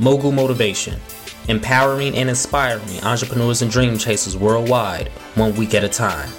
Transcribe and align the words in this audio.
Mogul 0.00 0.32
Motivation, 0.32 0.98
empowering 1.48 2.16
and 2.16 2.30
inspiring 2.30 3.00
entrepreneurs 3.02 3.60
and 3.60 3.70
dream 3.70 3.98
chasers 3.98 4.34
worldwide, 4.34 5.08
one 5.34 5.54
week 5.56 5.74
at 5.74 5.84
a 5.84 5.90
time. 5.90 6.30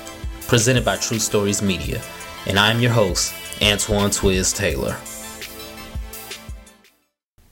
Presented 0.48 0.84
by 0.84 0.98
True 0.98 1.20
Stories 1.20 1.62
Media. 1.62 2.02
And 2.48 2.58
I'm 2.58 2.80
your 2.80 2.90
host, 2.90 3.36
Antoine 3.62 4.10
Twiz 4.10 4.56
Taylor. 4.56 4.98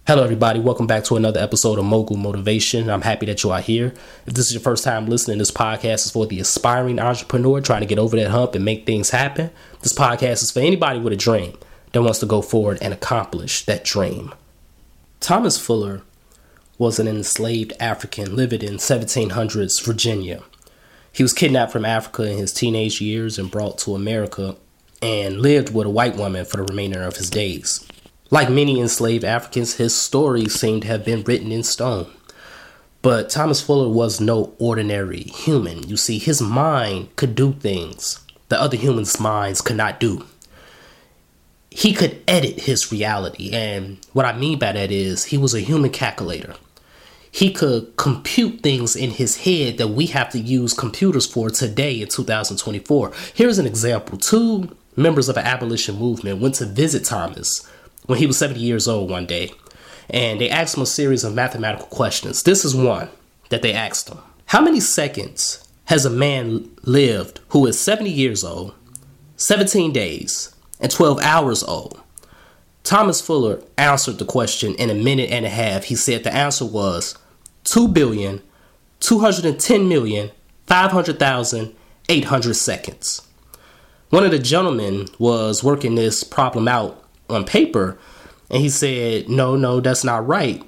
Hello, 0.08 0.24
everybody. 0.24 0.60
Welcome 0.60 0.88
back 0.88 1.04
to 1.04 1.16
another 1.16 1.40
episode 1.40 1.78
of 1.78 1.86
Mogul 1.86 2.18
Motivation. 2.18 2.90
I'm 2.90 3.04
happy 3.04 3.28
that 3.28 3.44
you 3.44 3.52
are 3.52 3.62
here. 3.62 3.94
If 4.26 4.34
this 4.34 4.48
is 4.48 4.54
your 4.54 4.62
first 4.62 4.84
time 4.84 5.06
listening, 5.06 5.38
this 5.38 5.52
podcast 5.52 6.08
is 6.08 6.12
for 6.12 6.26
the 6.26 6.40
aspiring 6.40 7.00
entrepreneur 7.00 7.62
trying 7.62 7.82
to 7.82 7.86
get 7.86 8.00
over 8.00 8.16
that 8.16 8.32
hump 8.32 8.56
and 8.56 8.66
make 8.66 8.88
things 8.88 9.12
happen. 9.12 9.52
This 9.82 9.94
podcast 9.94 10.42
is 10.42 10.50
for 10.50 10.62
anybody 10.62 11.00
with 11.00 11.14
a 11.14 11.18
dream 11.18 11.56
that 11.92 12.02
wants 12.02 12.18
to 12.22 12.26
go 12.26 12.42
forward 12.42 12.80
and 12.82 12.96
accomplish 12.96 13.64
that 13.66 13.84
dream. 13.84 14.34
Thomas 15.20 15.58
Fuller 15.60 16.02
was 16.78 16.98
an 16.98 17.08
enslaved 17.08 17.74
African 17.80 18.36
living 18.36 18.62
in 18.62 18.76
1700s 18.76 19.84
Virginia. 19.84 20.42
He 21.12 21.24
was 21.24 21.34
kidnapped 21.34 21.74
from 21.74 21.84
Africa 21.84 22.24
in 22.24 22.38
his 22.38 22.54
teenage 22.54 23.02
years 23.02 23.38
and 23.38 23.52
brought 23.52 23.78
to 23.80 23.96
America 23.96 24.56
and 25.02 25.42
lived 25.42 25.74
with 25.74 25.88
a 25.88 25.90
white 25.90 26.16
woman 26.16 26.46
for 26.46 26.58
the 26.58 26.64
remainder 26.64 27.04
of 27.04 27.18
his 27.18 27.30
days. 27.30 27.86
Like 28.32 28.50
many 28.50 28.80
enslaved 28.80 29.26
Africans, 29.26 29.76
his 29.76 29.94
story 29.94 30.48
seemed 30.48 30.84
to 30.84 30.88
have 30.88 31.04
been 31.04 31.24
written 31.24 31.52
in 31.52 31.64
stone. 31.64 32.10
But 33.02 33.30
Thomas 33.30 33.62
Fuller 33.62 33.90
was 33.90 34.22
no 34.22 34.54
ordinary 34.58 35.24
human. 35.24 35.88
You 35.88 35.98
see, 35.98 36.18
his 36.18 36.42
mind 36.42 37.16
could 37.18 37.36
do 37.36 37.54
things 37.54 38.20
that 38.48 38.60
other 38.60 38.78
humans' 38.78 39.20
minds 39.20 39.62
could 39.62 39.78
not 39.78 40.00
do 40.00 40.26
he 41.72 41.94
could 41.94 42.22
edit 42.28 42.62
his 42.62 42.92
reality. 42.92 43.52
And 43.52 43.98
what 44.14 44.26
I 44.26 44.38
mean 44.38 44.60
by 44.60 44.72
that 44.72 44.92
is 44.92 45.26
he 45.26 45.38
was 45.38 45.54
a 45.54 45.60
human 45.60 45.92
calculator. 45.92 46.56
He 47.32 47.52
could 47.52 47.96
compute 47.96 48.62
things 48.62 48.96
in 48.96 49.12
his 49.12 49.38
head 49.38 49.78
that 49.78 49.90
we 49.90 50.08
have 50.08 50.30
to 50.32 50.40
use 50.40 50.74
computers 50.74 51.28
for 51.28 51.50
today 51.50 52.02
in 52.02 52.08
2024. 52.08 53.12
Here's 53.36 53.60
an 53.60 53.68
example. 53.68 54.18
Two 54.18 54.76
members 54.96 55.30
of 55.30 55.36
the 55.36 55.46
abolition 55.46 55.96
movement 55.96 56.42
went 56.42 56.56
to 56.56 56.66
visit 56.66 57.06
Thomas 57.06 57.68
when 58.08 58.18
he 58.18 58.26
was 58.26 58.38
70 58.40 58.60
years 58.60 58.88
old 58.88 59.12
one 59.12 59.28
day, 59.28 59.52
and 60.10 60.42
they 60.42 60.50
asked 60.50 60.76
him 60.76 60.84
a 60.84 60.88
series 60.88 61.24
of 61.24 61.36
mathematical 61.36 61.86
questions. 61.88 62.42
This 62.42 62.66
is 62.66 62.76
one 62.76 63.10
that 63.50 63.62
they 63.62 63.74
asked 63.74 64.10
him 64.10 64.18
How 64.48 64.62
many 64.62 64.80
seconds 64.80 65.68
has 65.86 66.06
a 66.06 66.10
man 66.10 66.70
lived 66.82 67.42
who 67.50 67.68
is 67.68 67.80
70 67.80 68.10
years 68.10 68.44
old, 68.44 68.74
17 69.38 69.92
days, 69.92 70.54
and 70.80 70.92
12 70.92 71.20
hours 71.22 71.64
old. 71.64 72.02
Thomas 72.84 73.22
Fuller 73.22 73.62
answered 73.78 74.18
the 74.18 74.26
question 74.26 74.74
in 74.76 74.90
a 74.90 74.96
minute 74.96 75.30
and 75.30 75.46
a 75.46 75.50
half. 75.50 75.86
He 75.86 75.96
said 75.96 76.24
the 76.24 76.34
answer 76.34 76.66
was 76.66 77.18
2 77.66 77.88
billion 77.90 78.42
210 79.00 79.88
million 79.88 80.32
500,000 80.68 81.76
800 82.10 82.54
seconds. 82.56 83.22
One 84.10 84.26
of 84.26 84.32
the 84.32 84.40
gentlemen 84.40 85.08
was 85.20 85.64
working 85.64 85.96
this 85.96 86.24
problem 86.24 86.68
out 86.68 87.04
on 87.30 87.46
paper 87.46 87.98
and 88.50 88.62
he 88.62 88.70
said, 88.70 89.30
"No, 89.30 89.56
no, 89.56 89.80
that's 89.80 90.04
not 90.04 90.28
right. 90.28 90.64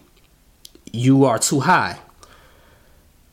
You 0.91 1.25
are 1.25 1.39
too 1.39 1.61
high." 1.61 1.99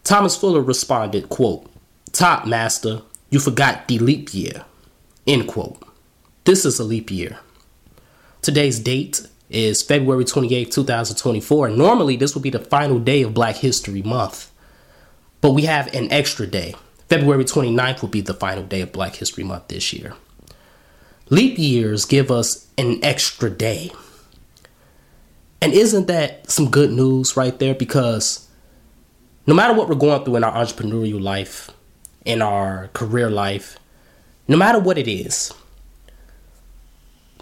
Thomas 0.04 0.36
Fuller 0.36 0.62
responded, 0.62 1.28
quote, 1.28 1.66
"Top 2.12 2.46
master, 2.46 3.02
you 3.28 3.38
forgot 3.38 3.86
the 3.88 3.98
leap 3.98 4.32
year." 4.32 4.64
End 5.26 5.46
quote. 5.46 5.82
This 6.48 6.64
is 6.64 6.80
a 6.80 6.82
leap 6.82 7.10
year. 7.10 7.40
Today's 8.40 8.80
date 8.80 9.20
is 9.50 9.82
February 9.82 10.24
28, 10.24 10.72
2024. 10.72 11.68
Normally, 11.68 12.16
this 12.16 12.34
would 12.34 12.42
be 12.42 12.48
the 12.48 12.58
final 12.58 12.98
day 12.98 13.20
of 13.20 13.34
Black 13.34 13.56
History 13.56 14.00
Month. 14.00 14.50
But 15.42 15.50
we 15.50 15.66
have 15.66 15.92
an 15.94 16.10
extra 16.10 16.46
day. 16.46 16.74
February 17.10 17.44
29th 17.44 18.00
will 18.00 18.08
be 18.08 18.22
the 18.22 18.32
final 18.32 18.62
day 18.62 18.80
of 18.80 18.92
Black 18.92 19.16
History 19.16 19.44
Month 19.44 19.68
this 19.68 19.92
year. 19.92 20.14
Leap 21.28 21.58
years 21.58 22.06
give 22.06 22.30
us 22.30 22.66
an 22.78 22.98
extra 23.04 23.50
day. 23.50 23.92
And 25.60 25.74
isn't 25.74 26.06
that 26.06 26.50
some 26.50 26.70
good 26.70 26.90
news 26.90 27.36
right 27.36 27.58
there? 27.58 27.74
Because 27.74 28.48
no 29.46 29.52
matter 29.52 29.74
what 29.74 29.86
we're 29.86 29.96
going 29.96 30.24
through 30.24 30.36
in 30.36 30.44
our 30.44 30.64
entrepreneurial 30.64 31.20
life, 31.20 31.70
in 32.24 32.40
our 32.40 32.88
career 32.94 33.28
life, 33.28 33.78
no 34.48 34.56
matter 34.56 34.78
what 34.78 34.96
it 34.96 35.08
is, 35.08 35.52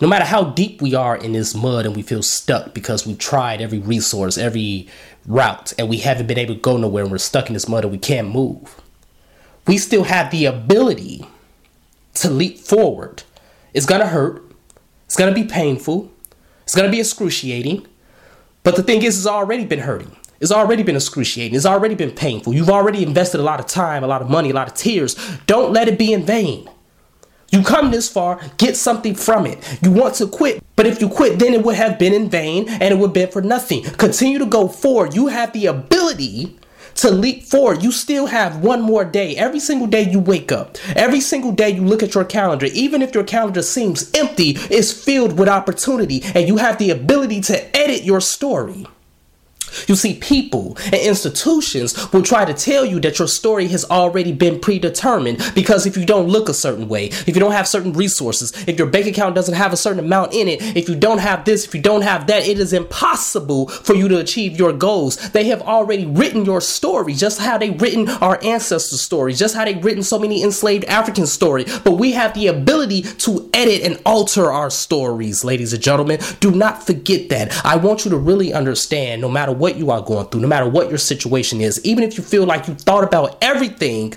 no 0.00 0.08
matter 0.08 0.24
how 0.24 0.44
deep 0.44 0.82
we 0.82 0.94
are 0.94 1.16
in 1.16 1.32
this 1.32 1.54
mud 1.54 1.86
and 1.86 1.96
we 1.96 2.02
feel 2.02 2.22
stuck 2.22 2.74
because 2.74 3.06
we've 3.06 3.18
tried 3.18 3.60
every 3.60 3.78
resource, 3.78 4.36
every 4.36 4.88
route, 5.26 5.72
and 5.78 5.88
we 5.88 5.98
haven't 5.98 6.26
been 6.26 6.38
able 6.38 6.54
to 6.54 6.60
go 6.60 6.76
nowhere 6.76 7.02
and 7.02 7.10
we're 7.10 7.18
stuck 7.18 7.46
in 7.46 7.54
this 7.54 7.68
mud 7.68 7.84
and 7.84 7.92
we 7.92 7.98
can't 7.98 8.28
move, 8.28 8.80
we 9.66 9.78
still 9.78 10.04
have 10.04 10.30
the 10.30 10.44
ability 10.44 11.26
to 12.14 12.30
leap 12.30 12.58
forward. 12.58 13.22
It's 13.74 13.86
gonna 13.86 14.06
hurt, 14.06 14.44
it's 15.06 15.16
gonna 15.16 15.34
be 15.34 15.44
painful, 15.44 16.10
it's 16.64 16.74
gonna 16.74 16.90
be 16.90 17.00
excruciating, 17.00 17.86
but 18.62 18.76
the 18.76 18.82
thing 18.82 19.02
is, 19.02 19.16
it's 19.16 19.26
already 19.26 19.64
been 19.64 19.78
hurting. 19.80 20.16
It's 20.40 20.52
already 20.52 20.82
been 20.82 20.96
excruciating. 20.96 21.54
It's 21.56 21.64
already 21.64 21.94
been 21.94 22.10
painful. 22.10 22.52
You've 22.52 22.68
already 22.68 23.02
invested 23.02 23.40
a 23.40 23.42
lot 23.42 23.60
of 23.60 23.66
time, 23.66 24.04
a 24.04 24.06
lot 24.06 24.22
of 24.22 24.28
money, 24.28 24.50
a 24.50 24.54
lot 24.54 24.68
of 24.68 24.74
tears. 24.74 25.14
Don't 25.46 25.72
let 25.72 25.88
it 25.88 25.98
be 25.98 26.12
in 26.12 26.24
vain. 26.24 26.68
You 27.50 27.62
come 27.62 27.90
this 27.90 28.08
far, 28.08 28.40
get 28.58 28.76
something 28.76 29.14
from 29.14 29.46
it. 29.46 29.78
You 29.82 29.92
want 29.92 30.14
to 30.16 30.26
quit, 30.26 30.62
but 30.74 30.86
if 30.86 31.00
you 31.00 31.08
quit, 31.08 31.38
then 31.38 31.54
it 31.54 31.62
would 31.62 31.76
have 31.76 31.98
been 31.98 32.12
in 32.12 32.28
vain 32.28 32.68
and 32.68 32.82
it 32.82 32.98
would 32.98 33.08
have 33.08 33.14
been 33.14 33.30
for 33.30 33.42
nothing. 33.42 33.82
Continue 33.82 34.38
to 34.38 34.46
go 34.46 34.68
forward. 34.68 35.14
You 35.14 35.28
have 35.28 35.52
the 35.52 35.66
ability 35.66 36.58
to 36.96 37.10
leap 37.10 37.44
forward. 37.44 37.82
You 37.82 37.92
still 37.92 38.26
have 38.26 38.62
one 38.62 38.80
more 38.82 39.04
day. 39.04 39.36
Every 39.36 39.60
single 39.60 39.86
day 39.86 40.10
you 40.10 40.18
wake 40.18 40.50
up, 40.50 40.76
every 40.94 41.20
single 41.20 41.52
day 41.52 41.70
you 41.70 41.82
look 41.82 42.02
at 42.02 42.14
your 42.14 42.24
calendar, 42.24 42.66
even 42.66 43.02
if 43.02 43.14
your 43.14 43.24
calendar 43.24 43.62
seems 43.62 44.10
empty, 44.14 44.56
it's 44.70 44.92
filled 44.92 45.38
with 45.38 45.48
opportunity, 45.48 46.22
and 46.34 46.48
you 46.48 46.56
have 46.56 46.78
the 46.78 46.90
ability 46.90 47.40
to 47.42 47.76
edit 47.76 48.02
your 48.02 48.20
story. 48.20 48.86
You 49.87 49.97
see, 49.97 50.14
people 50.14 50.76
and 50.84 50.94
institutions 50.94 52.12
will 52.12 52.22
try 52.22 52.44
to 52.44 52.54
tell 52.54 52.84
you 52.84 53.00
that 53.00 53.19
your 53.19 53.28
story 53.28 53.69
has 53.69 53.84
already 53.84 54.32
been 54.32 54.60
predetermined 54.60 55.53
because 55.54 55.87
if 55.87 55.97
you 55.97 56.04
don't 56.04 56.28
look 56.28 56.48
a 56.48 56.54
certain 56.54 56.88
way, 56.88 57.06
if 57.06 57.28
you 57.28 57.41
don't 57.41 57.53
have 57.53 57.69
certain 57.69 57.92
resources, 57.92 58.53
if 58.66 58.78
your 58.78 58.88
bank 58.88 59.06
account 59.06 59.34
doesn't 59.34 59.54
have 59.54 59.72
a 59.72 59.76
certain 59.76 60.04
amount 60.04 60.32
in 60.32 60.48
it, 60.48 60.62
if 60.76 60.88
you 60.88 60.94
don't 60.94 61.19
have 61.19 61.44
this, 61.44 61.64
if 61.64 61.75
you 61.75 61.82
don't 61.82 62.03
have 62.03 62.26
that, 62.26 62.47
it 62.47 62.59
is 62.59 62.72
impossible 62.72 63.69
for 63.69 63.94
you 63.94 64.09
to 64.09 64.19
achieve 64.19 64.59
your 64.59 64.72
goals. 64.72 65.16
They 65.31 65.44
have 65.44 65.62
already 65.62 66.06
written 66.06 66.44
your 66.44 66.60
story, 66.60 67.14
just 67.14 67.41
how 67.41 67.58
they 67.58 67.70
written 67.70 68.08
our 68.08 68.43
ancestors' 68.43 69.00
stories, 69.00 69.38
just 69.38 69.54
how 69.54 69.64
they 69.64 69.75
written 69.75 70.03
so 70.03 70.19
many 70.19 70.43
enslaved 70.43 70.84
African 70.84 71.26
stories. 71.26 71.78
But 71.81 71.93
we 71.93 72.12
have 72.12 72.34
the 72.34 72.47
ability 72.47 73.03
to 73.03 73.50
edit 73.53 73.82
and 73.82 74.00
alter 74.06 74.50
our 74.50 74.70
stories, 74.70 75.44
ladies 75.44 75.72
and 75.72 75.82
gentlemen. 75.82 76.20
Do 76.41 76.50
not 76.50 76.87
forget 76.87 77.28
that. 77.31 77.64
I 77.64 77.76
want 77.76 78.04
you 78.04 78.10
to 78.12 78.16
really 78.16 78.53
understand, 78.53 79.20
no 79.20 79.28
matter 79.28 79.53
what 79.53 79.66
what 79.66 79.77
you 79.77 79.91
are 79.91 80.00
going 80.00 80.25
through, 80.27 80.41
no 80.41 80.47
matter 80.47 80.69
what 80.69 80.88
your 80.88 80.99
situation 80.99 81.60
is, 81.60 81.84
even 81.84 82.04
if 82.04 82.16
you 82.16 82.22
feel 82.22 82.47
like 82.47 82.69
you 82.69 82.75
thought 82.75 83.03
about 83.03 83.37
everything 83.43 84.15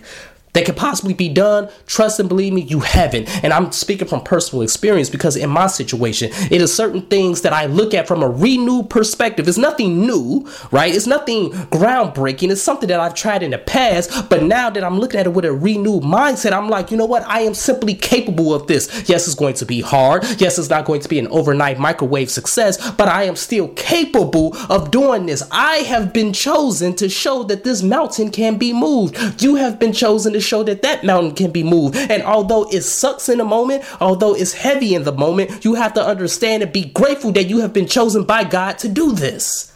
that 0.54 0.66
could 0.66 0.78
possibly 0.78 1.14
be 1.14 1.30
done, 1.30 1.70
trust 1.86 2.20
and 2.20 2.28
believe 2.28 2.54
me, 2.54 2.62
you 2.62 2.80
haven't. 2.80 3.30
And 3.44 3.54
I'm 3.54 3.72
speaking 3.72 4.08
from 4.08 4.22
personal 4.22 4.62
experience 4.62 5.10
because 5.10 5.36
in 5.36 5.50
my 5.50 5.68
situation, 5.68 6.32
it 6.52 6.62
is 6.62 6.74
certain 6.74 7.02
things 7.04 7.42
that 7.42 7.54
I 7.54 7.66
look 7.68 7.94
at 7.94 8.08
from 8.08 8.24
a 8.24 8.30
renewed 8.30 8.90
perspective. 8.90 9.48
It's 9.48 9.58
nothing 9.58 10.02
new, 10.06 10.48
right? 10.72 10.94
It's 10.94 11.08
nothing 11.08 11.52
groundbreaking. 11.52 12.52
It's 12.52 12.62
something 12.62 12.90
that 12.90 13.00
I've 13.00 13.14
tried 13.14 13.44
in 13.44 13.52
the 13.52 13.58
past, 13.58 14.30
but 14.30 14.44
now 14.44 14.70
that 14.70 14.84
I'm 14.84 15.00
looking 15.00 15.20
at 15.20 15.28
it 15.28 15.34
with 15.34 15.46
a 15.46 15.54
renewed 15.54 16.04
mindset, 16.04 16.52
I'm 16.52 16.70
like, 16.70 16.92
you 16.92 16.98
know 16.98 17.06
what? 17.06 17.26
I 17.28 17.42
am 17.42 17.54
simply 17.54 17.94
capable 17.94 18.54
of 18.54 18.68
this. 18.68 19.08
Yes, 19.09 19.28
it's 19.28 19.36
going 19.36 19.56
to 19.56 19.66
be 19.66 19.82
hard. 19.82 20.24
Yes, 20.40 20.58
it's 20.58 20.70
not 20.70 20.86
going 20.86 21.02
to 21.02 21.09
be 21.09 21.20
an 21.20 21.28
overnight 21.28 21.80
microwave 21.80 22.30
success, 22.30 22.92
but 22.92 23.08
I 23.08 23.24
am 23.24 23.36
still 23.36 23.70
capable 23.70 24.56
of 24.70 24.92
doing 24.92 25.26
this. 25.26 25.44
I 25.52 25.78
have 25.78 26.14
been 26.14 26.34
chosen 26.34 26.96
to 26.96 27.09
show 27.09 27.44
that 27.44 27.64
this 27.64 27.84
mountain 27.84 28.32
can 28.32 28.58
be 28.58 28.73
moved. 28.73 29.41
You 29.41 29.56
have 29.56 29.79
been 29.79 29.94
chosen 29.94 30.34
to 30.34 30.39
to 30.40 30.47
show 30.47 30.64
that 30.64 30.82
that 30.82 31.03
mountain 31.03 31.36
can 31.36 31.52
be 31.52 31.64
moved. 31.64 31.96
And 31.96 32.24
although 32.24 32.70
it 32.70 32.82
sucks 32.82 33.30
in 33.30 33.38
the 33.38 33.46
moment, 33.46 33.84
although 34.02 34.36
it's 34.36 34.53
heavy 34.53 34.96
in 34.96 35.03
the 35.03 35.12
moment, 35.12 35.66
you 35.66 35.76
have 35.76 35.94
to 35.94 36.06
understand 36.06 36.64
and 36.64 36.72
be 36.72 36.86
grateful 36.86 37.32
that 37.34 37.50
you 37.50 37.59
have 37.59 37.74
been 37.74 37.88
chosen 37.88 38.24
by 38.24 38.44
God 38.44 38.78
to 38.80 38.88
do 38.88 39.12
this. 39.12 39.74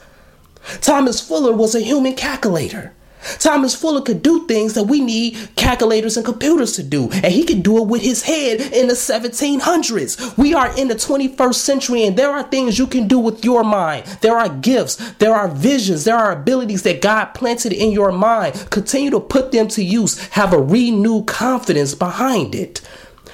Thomas 0.82 1.20
Fuller 1.20 1.54
was 1.54 1.76
a 1.76 1.82
human 1.82 2.16
calculator. 2.16 2.94
Thomas 3.40 3.76
Fuller 3.76 4.02
could 4.02 4.22
do 4.22 4.46
things 4.48 4.74
that 4.74 4.84
we 4.84 5.00
need 5.00 5.38
calculators 5.56 6.18
and 6.18 6.26
computers 6.26 6.74
to 6.74 6.84
do, 6.84 7.10
and 7.12 7.26
he 7.26 7.44
could 7.44 7.64
do 7.64 7.78
it 7.78 7.88
with 7.88 8.02
his 8.02 8.24
head 8.24 8.62
in 8.62 8.88
the 8.88 8.94
1700s. 8.94 10.38
We 10.38 10.54
are 10.54 10.76
in 10.78 10.88
the 10.88 10.96
21st 10.96 11.56
century, 11.56 12.06
and 12.06 12.18
there 12.18 12.32
are 12.32 12.44
things 12.44 12.78
you 12.78 12.88
can 12.88 13.08
do 13.08 13.20
with 13.20 13.44
your 13.44 13.64
mind. 13.64 14.06
There 14.22 14.38
are 14.38 14.50
gifts, 14.50 14.96
there 15.14 15.34
are 15.34 15.48
visions, 15.48 16.04
there 16.04 16.18
are 16.18 16.32
abilities 16.32 16.84
that 16.84 17.02
God 17.02 17.26
planted 17.34 17.74
in 17.74 17.92
your 17.92 18.12
mind. 18.12 18.70
Continue 18.70 19.12
to 19.12 19.20
put 19.20 19.52
them 19.52 19.68
to 19.70 19.84
use. 19.84 20.20
Have 20.30 20.54
a 20.54 20.62
renewed 20.62 21.28
confidence 21.28 21.96
behind 21.96 22.56
it. 22.56 22.82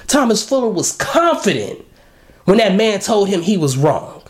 Thomas 0.06 0.46
Fuller 0.46 0.68
was 0.68 0.92
confident 0.92 1.84
when 2.44 2.58
that 2.58 2.74
man 2.74 3.00
told 3.00 3.28
him 3.28 3.42
he 3.42 3.56
was 3.56 3.76
wrong. 3.76 4.22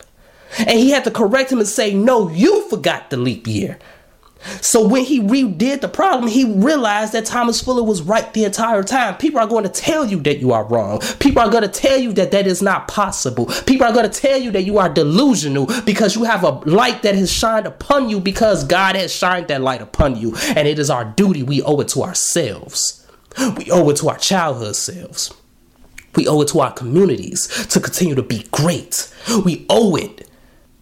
And 0.57 0.77
he 0.77 0.91
had 0.91 1.03
to 1.05 1.11
correct 1.11 1.51
him 1.51 1.59
and 1.59 1.67
say, 1.67 1.93
No, 1.93 2.29
you 2.29 2.67
forgot 2.69 3.09
the 3.09 3.17
leap 3.17 3.47
year. 3.47 3.79
So 4.61 4.87
when 4.87 5.05
he 5.05 5.19
redid 5.19 5.81
the 5.81 5.87
problem, 5.87 6.29
he 6.29 6.45
realized 6.45 7.13
that 7.13 7.25
Thomas 7.25 7.61
Fuller 7.61 7.83
was 7.83 8.01
right 8.01 8.31
the 8.33 8.43
entire 8.43 8.83
time. 8.83 9.17
People 9.17 9.39
are 9.39 9.47
going 9.47 9.63
to 9.63 9.69
tell 9.69 10.05
you 10.05 10.19
that 10.21 10.39
you 10.39 10.51
are 10.51 10.63
wrong. 10.63 10.99
People 11.19 11.41
are 11.41 11.49
going 11.49 11.63
to 11.63 11.69
tell 11.69 11.97
you 11.97 12.11
that 12.13 12.31
that 12.31 12.47
is 12.47 12.61
not 12.61 12.87
possible. 12.87 13.45
People 13.65 13.85
are 13.85 13.93
going 13.93 14.09
to 14.09 14.21
tell 14.21 14.39
you 14.39 14.51
that 14.51 14.63
you 14.63 14.77
are 14.77 14.89
delusional 14.89 15.67
because 15.85 16.15
you 16.15 16.23
have 16.23 16.43
a 16.43 16.49
light 16.69 17.03
that 17.03 17.15
has 17.15 17.31
shined 17.31 17.67
upon 17.67 18.09
you 18.09 18.19
because 18.19 18.63
God 18.63 18.95
has 18.95 19.13
shined 19.13 19.47
that 19.49 19.61
light 19.61 19.81
upon 19.81 20.15
you. 20.17 20.35
And 20.55 20.67
it 20.67 20.79
is 20.79 20.89
our 20.89 21.05
duty. 21.05 21.43
We 21.43 21.61
owe 21.61 21.79
it 21.79 21.89
to 21.89 22.01
ourselves. 22.01 23.05
We 23.57 23.69
owe 23.71 23.89
it 23.89 23.97
to 23.97 24.09
our 24.09 24.17
childhood 24.17 24.75
selves. 24.75 25.33
We 26.15 26.27
owe 26.27 26.41
it 26.41 26.49
to 26.49 26.59
our 26.59 26.73
communities 26.73 27.47
to 27.67 27.79
continue 27.79 28.15
to 28.15 28.23
be 28.23 28.47
great. 28.51 29.13
We 29.45 29.65
owe 29.69 29.95
it 29.95 30.27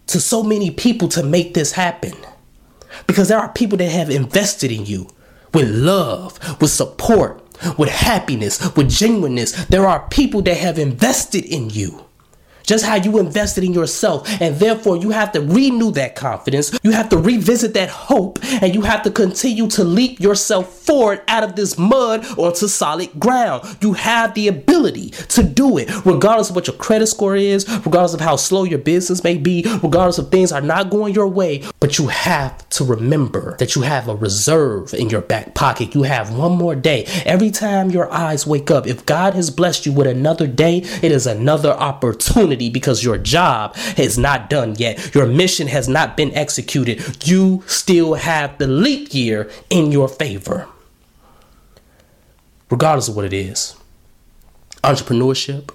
to 0.08 0.18
so 0.18 0.42
many 0.42 0.72
people 0.72 1.08
to 1.08 1.22
make 1.22 1.54
this 1.54 1.72
happen. 1.72 2.14
Because 3.06 3.28
there 3.28 3.38
are 3.38 3.52
people 3.52 3.78
that 3.78 3.90
have 3.90 4.10
invested 4.10 4.70
in 4.70 4.86
you 4.86 5.08
with 5.52 5.68
love, 5.68 6.38
with 6.60 6.70
support, 6.70 7.42
with 7.78 7.88
happiness, 7.88 8.74
with 8.76 8.90
genuineness. 8.90 9.52
There 9.66 9.86
are 9.86 10.06
people 10.08 10.42
that 10.42 10.56
have 10.56 10.78
invested 10.78 11.44
in 11.44 11.70
you 11.70 12.04
just 12.70 12.84
how 12.84 12.94
you 12.94 13.18
invested 13.18 13.64
in 13.64 13.72
yourself. 13.72 14.28
And 14.40 14.54
therefore, 14.56 14.96
you 14.96 15.10
have 15.10 15.32
to 15.32 15.40
renew 15.40 15.90
that 15.92 16.14
confidence. 16.14 16.78
You 16.84 16.92
have 16.92 17.08
to 17.08 17.18
revisit 17.18 17.74
that 17.74 17.88
hope. 17.88 18.38
And 18.62 18.74
you 18.74 18.82
have 18.82 19.02
to 19.02 19.10
continue 19.10 19.66
to 19.70 19.82
leap 19.82 20.20
yourself 20.20 20.79
forward 20.90 21.22
out 21.28 21.44
of 21.44 21.54
this 21.54 21.78
mud 21.78 22.26
onto 22.36 22.66
solid 22.66 23.08
ground. 23.20 23.62
You 23.80 23.92
have 23.92 24.34
the 24.34 24.48
ability 24.48 25.10
to 25.10 25.44
do 25.44 25.78
it, 25.78 25.88
regardless 26.04 26.50
of 26.50 26.56
what 26.56 26.66
your 26.66 26.74
credit 26.74 27.06
score 27.06 27.36
is, 27.36 27.68
regardless 27.86 28.12
of 28.12 28.20
how 28.20 28.34
slow 28.34 28.64
your 28.64 28.80
business 28.80 29.22
may 29.22 29.38
be, 29.38 29.62
regardless 29.84 30.18
of 30.18 30.32
things 30.32 30.50
are 30.50 30.60
not 30.60 30.90
going 30.90 31.14
your 31.14 31.28
way. 31.28 31.62
But 31.78 31.98
you 31.98 32.08
have 32.08 32.68
to 32.70 32.84
remember 32.84 33.56
that 33.58 33.76
you 33.76 33.82
have 33.82 34.08
a 34.08 34.16
reserve 34.16 34.92
in 34.92 35.10
your 35.10 35.20
back 35.20 35.54
pocket. 35.54 35.94
You 35.94 36.02
have 36.02 36.36
one 36.36 36.58
more 36.58 36.74
day. 36.74 37.04
Every 37.24 37.52
time 37.52 37.90
your 37.90 38.12
eyes 38.12 38.44
wake 38.44 38.72
up, 38.72 38.88
if 38.88 39.06
God 39.06 39.34
has 39.34 39.48
blessed 39.48 39.86
you 39.86 39.92
with 39.92 40.08
another 40.08 40.48
day, 40.48 40.78
it 40.78 41.12
is 41.12 41.24
another 41.24 41.70
opportunity 41.70 42.68
because 42.68 43.04
your 43.04 43.16
job 43.16 43.76
is 43.96 44.18
not 44.18 44.50
done 44.50 44.74
yet. 44.76 45.14
Your 45.14 45.26
mission 45.26 45.68
has 45.68 45.88
not 45.88 46.16
been 46.16 46.34
executed. 46.34 47.28
You 47.28 47.62
still 47.68 48.14
have 48.14 48.58
the 48.58 48.66
leap 48.66 49.14
year 49.14 49.48
in 49.70 49.92
your 49.92 50.08
favor. 50.08 50.66
Regardless 52.70 53.08
of 53.08 53.16
what 53.16 53.24
it 53.24 53.32
is 53.32 53.76
entrepreneurship, 54.82 55.70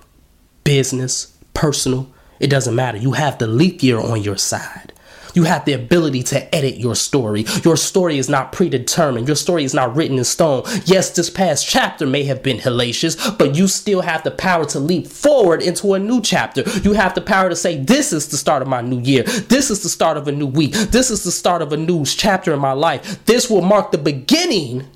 business, 0.64 1.38
personal, 1.54 2.12
it 2.40 2.48
doesn't 2.50 2.76
matter. 2.76 2.98
You 2.98 3.12
have 3.12 3.38
the 3.38 3.48
leap 3.48 3.84
year 3.84 4.00
on 4.00 4.24
your 4.24 4.38
side. 4.38 4.94
You 5.36 5.44
have 5.44 5.66
the 5.66 5.74
ability 5.74 6.24
to 6.24 6.56
edit 6.56 6.78
your 6.78 6.96
story. 6.96 7.46
Your 7.64 7.76
story 7.76 8.18
is 8.18 8.30
not 8.30 8.54
predetermined. 8.54 9.28
Your 9.28 9.36
story 9.36 9.66
is 9.66 9.74
not 9.74 9.96
written 9.96 10.18
in 10.18 10.24
stone. 10.24 10.64
Yes, 10.86 11.10
this 11.12 11.30
past 11.30 11.68
chapter 11.68 12.08
may 12.08 12.24
have 12.24 12.42
been 12.42 12.58
hellacious, 12.58 13.38
but 13.38 13.54
you 13.54 13.68
still 13.68 14.02
have 14.02 14.24
the 14.24 14.32
power 14.32 14.66
to 14.68 14.80
leap 14.80 15.08
forward 15.08 15.62
into 15.62 15.94
a 15.94 16.00
new 16.00 16.22
chapter. 16.22 16.62
You 16.80 16.94
have 16.94 17.16
the 17.16 17.22
power 17.22 17.50
to 17.50 17.56
say, 17.56 17.78
This 17.78 18.14
is 18.14 18.30
the 18.30 18.38
start 18.38 18.62
of 18.62 18.70
my 18.70 18.80
new 18.80 19.02
year. 19.02 19.24
This 19.24 19.70
is 19.70 19.84
the 19.84 19.90
start 19.90 20.16
of 20.16 20.30
a 20.30 20.32
new 20.32 20.48
week. 20.48 20.72
This 20.72 21.12
is 21.12 21.24
the 21.26 21.32
start 21.32 21.62
of 21.62 21.74
a 21.74 21.78
new 21.78 22.06
chapter 22.06 22.54
in 22.54 22.60
my 22.60 22.72
life. 22.72 23.26
This 23.26 23.50
will 23.50 23.62
mark 23.62 23.92
the 23.92 23.98
beginning 23.98 24.88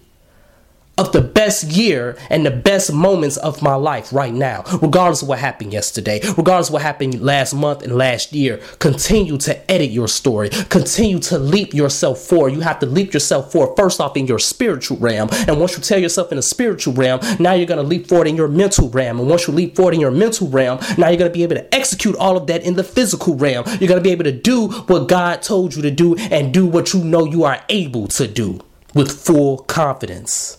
of 0.99 1.13
the 1.13 1.21
best 1.21 1.63
year 1.63 2.17
and 2.29 2.45
the 2.45 2.51
best 2.51 2.91
moments 2.91 3.37
of 3.37 3.61
my 3.61 3.75
life 3.75 4.11
right 4.11 4.33
now, 4.33 4.63
regardless 4.81 5.21
of 5.21 5.29
what 5.29 5.39
happened 5.39 5.71
yesterday, 5.71 6.19
regardless 6.37 6.67
of 6.67 6.73
what 6.73 6.81
happened 6.81 7.21
last 7.21 7.53
month 7.53 7.81
and 7.81 7.95
last 7.95 8.33
year. 8.33 8.57
Continue 8.79 9.37
to 9.37 9.71
edit 9.71 9.91
your 9.91 10.09
story, 10.09 10.49
continue 10.67 11.19
to 11.19 11.39
leap 11.39 11.73
yourself 11.73 12.19
forward. 12.19 12.53
You 12.53 12.59
have 12.61 12.79
to 12.79 12.85
leap 12.85 13.13
yourself 13.13 13.51
forward 13.51 13.77
first 13.77 14.01
off 14.01 14.17
in 14.17 14.27
your 14.27 14.39
spiritual 14.39 14.97
realm. 14.97 15.29
And 15.47 15.59
once 15.59 15.77
you 15.77 15.81
tell 15.81 15.99
yourself 15.99 16.31
in 16.31 16.35
the 16.35 16.41
spiritual 16.41 16.93
realm, 16.93 17.21
now 17.39 17.53
you're 17.53 17.65
going 17.65 17.81
to 17.81 17.87
leap 17.87 18.07
forward 18.07 18.27
in 18.27 18.35
your 18.35 18.49
mental 18.49 18.89
realm. 18.89 19.19
And 19.19 19.29
once 19.29 19.47
you 19.47 19.53
leap 19.53 19.77
forward 19.77 19.93
in 19.93 20.01
your 20.01 20.11
mental 20.11 20.49
realm, 20.49 20.79
now 20.97 21.07
you're 21.07 21.17
going 21.17 21.31
to 21.31 21.37
be 21.37 21.43
able 21.43 21.55
to 21.55 21.73
execute 21.73 22.15
all 22.17 22.35
of 22.35 22.47
that 22.47 22.63
in 22.63 22.75
the 22.75 22.83
physical 22.83 23.35
realm. 23.35 23.63
You're 23.79 23.87
going 23.87 24.01
to 24.01 24.01
be 24.01 24.11
able 24.11 24.25
to 24.25 24.33
do 24.33 24.67
what 24.67 25.07
God 25.07 25.41
told 25.41 25.75
you 25.75 25.81
to 25.83 25.91
do 25.91 26.15
and 26.17 26.53
do 26.53 26.65
what 26.65 26.93
you 26.93 27.01
know 27.01 27.23
you 27.23 27.45
are 27.45 27.63
able 27.69 28.07
to 28.09 28.27
do 28.27 28.59
with 28.93 29.11
full 29.11 29.59
confidence. 29.59 30.57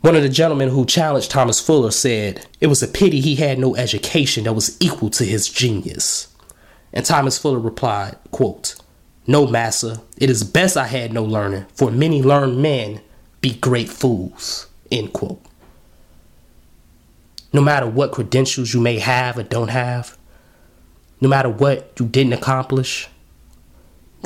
One 0.00 0.16
of 0.16 0.22
the 0.22 0.30
gentlemen 0.30 0.70
who 0.70 0.86
challenged 0.86 1.30
Thomas 1.30 1.60
Fuller 1.60 1.90
said 1.90 2.46
it 2.58 2.68
was 2.68 2.82
a 2.82 2.88
pity 2.88 3.20
he 3.20 3.36
had 3.36 3.58
no 3.58 3.76
education 3.76 4.44
that 4.44 4.54
was 4.54 4.78
equal 4.80 5.10
to 5.10 5.24
his 5.24 5.46
genius. 5.46 6.34
And 6.90 7.04
Thomas 7.04 7.36
Fuller 7.36 7.58
replied, 7.58 8.16
quote, 8.30 8.76
No, 9.26 9.46
massa, 9.46 10.00
it 10.16 10.30
is 10.30 10.42
best 10.42 10.78
I 10.78 10.86
had 10.86 11.12
no 11.12 11.22
learning, 11.22 11.66
for 11.74 11.90
many 11.90 12.22
learned 12.22 12.62
men 12.62 13.02
be 13.42 13.54
great 13.54 13.90
fools. 13.90 14.68
End 14.90 15.12
quote. 15.12 15.42
No 17.52 17.60
matter 17.60 17.86
what 17.86 18.12
credentials 18.12 18.72
you 18.72 18.80
may 18.80 19.00
have 19.00 19.36
or 19.36 19.42
don't 19.42 19.68
have, 19.68 20.16
no 21.20 21.28
matter 21.28 21.50
what 21.50 21.92
you 22.00 22.06
didn't 22.06 22.32
accomplish, 22.32 23.06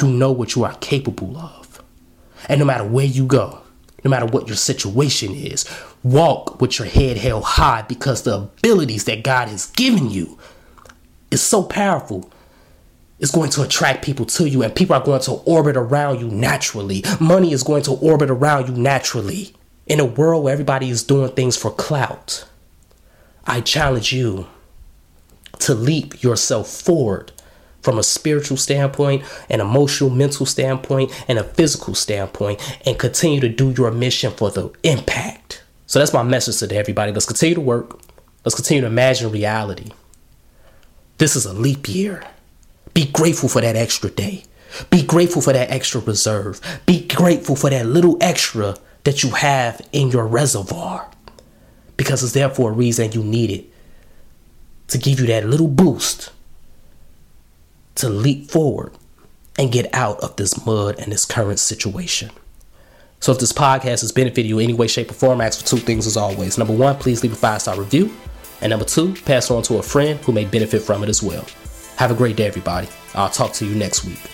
you 0.01 0.07
know 0.07 0.31
what 0.31 0.55
you 0.55 0.63
are 0.63 0.77
capable 0.77 1.37
of. 1.37 1.83
And 2.49 2.61
no 2.61 2.65
matter 2.65 2.85
where 2.85 3.07
you 3.07 3.27
go, 3.27 3.64
no 4.05 4.11
matter 4.11 4.27
what 4.27 4.47
your 4.47 4.57
situation 4.57 5.35
is. 5.35 5.67
Walk 6.03 6.61
with 6.61 6.79
your 6.79 6.87
head 6.87 7.17
held 7.17 7.45
high 7.45 7.83
because 7.83 8.23
the 8.23 8.37
abilities 8.37 9.05
that 9.05 9.25
God 9.25 9.49
has 9.49 9.67
given 9.71 10.11
you 10.11 10.39
is 11.31 11.43
so 11.43 11.63
powerful. 11.63 12.31
It's 13.19 13.31
going 13.31 13.51
to 13.51 13.63
attract 13.63 14.05
people 14.05 14.27
to 14.27 14.49
you, 14.49 14.63
and 14.63 14.75
people 14.75 14.95
are 14.95 15.05
going 15.05 15.23
to 15.23 15.33
orbit 15.33 15.77
around 15.77 16.21
you 16.21 16.29
naturally. 16.29 17.03
Money 17.21 17.53
is 17.53 17.63
going 17.63 17.83
to 17.85 17.93
orbit 17.93 18.31
around 18.31 18.69
you 18.69 18.75
naturally. 18.75 19.55
In 19.87 20.01
a 20.01 20.05
world 20.05 20.45
where 20.45 20.53
everybody 20.53 20.91
is 20.91 21.03
doing 21.03 21.31
things 21.33 21.57
for 21.57 21.71
clout, 21.71 22.47
I 23.47 23.61
challenge 23.61 24.13
you 24.13 24.47
to 25.61 25.75
leap 25.75 26.23
yourself 26.23 26.69
forward 26.69 27.33
from 27.85 27.99
a 27.99 28.03
spiritual 28.03 28.57
standpoint, 28.57 29.23
an 29.51 29.61
emotional, 29.61 30.11
mental 30.11 30.47
standpoint, 30.47 31.13
and 31.29 31.39
a 31.39 31.45
physical 31.45 31.95
standpoint, 31.95 32.61
and 32.87 32.99
continue 32.99 33.41
to 33.41 33.49
do 33.49 33.71
your 33.71 33.91
mission 33.91 34.33
for 34.33 34.51
the 34.51 34.73
impact. 34.83 35.63
So 35.87 35.99
that's 35.99 36.15
my 36.15 36.23
message 36.23 36.67
to 36.67 36.75
everybody. 36.75 37.13
Let's 37.13 37.27
continue 37.27 37.55
to 37.55 37.61
work. 37.61 38.01
Let's 38.45 38.55
continue 38.55 38.81
to 38.81 38.87
imagine 38.87 39.31
reality. 39.31 39.93
This 41.19 41.37
is 41.37 41.47
a 41.47 41.53
leap 41.53 41.89
year. 41.89 42.25
Be 42.95 43.07
grateful 43.07 43.49
for 43.49 43.61
that 43.61 43.77
extra 43.77 44.11
day. 44.11 44.45
Be 44.91 45.03
grateful 45.03 45.43
for 45.43 45.53
that 45.53 45.71
extra 45.71 46.01
reserve. 46.01 46.61
Be 46.87 47.07
grateful 47.07 47.55
for 47.55 47.71
that 47.71 47.87
little 47.87 48.17
extra 48.21 48.77
that 49.05 49.23
you 49.23 49.31
have 49.31 49.87
in 49.93 50.11
your 50.11 50.27
reservoir 50.27 51.09
because 51.97 52.23
it's 52.23 52.33
there 52.33 52.49
for 52.49 52.71
a 52.71 52.73
reason 52.73 53.13
you 53.13 53.23
need 53.23 53.51
it 53.51 53.67
to 54.89 54.99
give 54.99 55.21
you 55.21 55.27
that 55.27 55.47
little 55.47 55.69
boost 55.69 56.31
to 57.97 58.09
leap 58.09 58.51
forward 58.51 58.93
and 59.59 59.73
get 59.73 59.93
out 59.95 60.21
of 60.21 60.37
this 60.37 60.67
mud 60.67 60.99
and 60.99 61.13
this 61.13 61.25
current 61.25 61.59
situation. 61.59 62.31
So 63.21 63.33
if 63.33 63.39
this 63.39 63.53
podcast 63.53 64.03
has 64.03 64.13
benefited 64.13 64.47
you 64.47 64.59
in 64.59 64.65
any 64.65 64.75
way, 64.75 64.87
shape, 64.87 65.11
or 65.11 65.15
form, 65.15 65.41
ask 65.41 65.61
for 65.61 65.67
two 65.67 65.79
things 65.79 66.07
as 66.07 66.17
always. 66.17 66.59
Number 66.59 66.75
one, 66.75 66.97
please 66.97 67.23
leave 67.23 67.33
a 67.33 67.37
five 67.37 67.63
star 67.63 67.79
review. 67.79 68.15
And 68.61 68.71
number 68.71 68.85
two, 68.85 69.15
pass 69.25 69.51
it 69.51 69.55
on 69.55 69.63
to 69.65 69.79
a 69.79 69.83
friend 69.83 70.19
who 70.21 70.33
may 70.33 70.45
benefit 70.45 70.83
from 70.83 71.03
it 71.03 71.09
as 71.09 71.23
well. 71.23 71.45
Have 71.97 72.11
a 72.11 72.15
great 72.15 72.37
day, 72.37 72.47
everybody. 72.47 72.89
I'll 73.15 73.31
talk 73.31 73.53
to 73.55 73.67
you 73.67 73.75
next 73.75 74.05
week. 74.05 74.34